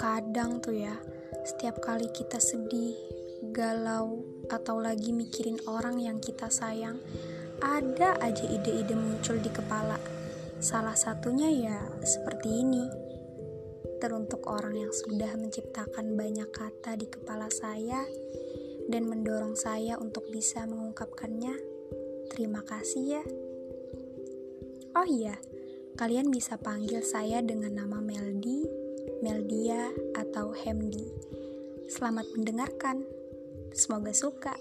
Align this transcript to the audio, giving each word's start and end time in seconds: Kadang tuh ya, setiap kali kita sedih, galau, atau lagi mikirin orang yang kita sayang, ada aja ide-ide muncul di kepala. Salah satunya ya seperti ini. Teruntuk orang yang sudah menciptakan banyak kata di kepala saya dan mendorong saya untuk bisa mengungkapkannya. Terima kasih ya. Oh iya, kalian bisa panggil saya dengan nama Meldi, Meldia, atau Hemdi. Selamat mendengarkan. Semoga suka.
Kadang 0.00 0.64
tuh 0.64 0.80
ya, 0.80 0.96
setiap 1.44 1.84
kali 1.84 2.08
kita 2.08 2.40
sedih, 2.40 2.96
galau, 3.52 4.24
atau 4.48 4.80
lagi 4.80 5.12
mikirin 5.12 5.60
orang 5.68 6.00
yang 6.00 6.24
kita 6.24 6.48
sayang, 6.48 6.96
ada 7.60 8.16
aja 8.24 8.48
ide-ide 8.48 8.96
muncul 8.96 9.36
di 9.36 9.52
kepala. 9.52 10.00
Salah 10.56 10.96
satunya 10.96 11.52
ya 11.52 11.76
seperti 12.00 12.48
ini. 12.64 12.88
Teruntuk 14.00 14.48
orang 14.48 14.72
yang 14.72 14.88
sudah 14.88 15.36
menciptakan 15.36 16.16
banyak 16.16 16.48
kata 16.48 16.96
di 16.96 17.04
kepala 17.04 17.52
saya 17.52 18.00
dan 18.88 19.04
mendorong 19.04 19.52
saya 19.52 20.00
untuk 20.00 20.24
bisa 20.32 20.64
mengungkapkannya. 20.64 21.60
Terima 22.32 22.64
kasih 22.64 23.20
ya. 23.20 23.24
Oh 24.96 25.04
iya, 25.04 25.36
kalian 26.00 26.32
bisa 26.32 26.56
panggil 26.56 27.04
saya 27.04 27.44
dengan 27.44 27.84
nama 27.84 28.00
Meldi, 28.00 28.79
Meldia, 29.20 29.92
atau 30.16 30.56
Hemdi. 30.56 31.12
Selamat 31.88 32.24
mendengarkan. 32.32 33.04
Semoga 33.76 34.16
suka. 34.16 34.56